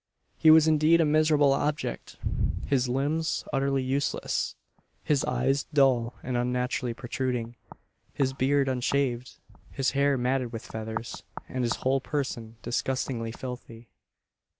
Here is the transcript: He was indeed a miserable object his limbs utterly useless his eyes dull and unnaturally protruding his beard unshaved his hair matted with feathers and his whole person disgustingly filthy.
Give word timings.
He 0.35 0.49
was 0.49 0.67
indeed 0.67 0.99
a 0.99 1.05
miserable 1.05 1.53
object 1.53 2.17
his 2.65 2.89
limbs 2.89 3.43
utterly 3.53 3.83
useless 3.83 4.55
his 5.03 5.23
eyes 5.25 5.65
dull 5.65 6.15
and 6.23 6.35
unnaturally 6.35 6.95
protruding 6.95 7.55
his 8.11 8.33
beard 8.33 8.67
unshaved 8.67 9.37
his 9.69 9.91
hair 9.91 10.17
matted 10.17 10.51
with 10.51 10.65
feathers 10.65 11.21
and 11.47 11.63
his 11.63 11.75
whole 11.85 12.01
person 12.01 12.55
disgustingly 12.63 13.31
filthy. 13.31 13.89